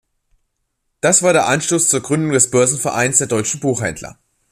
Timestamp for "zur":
1.87-1.99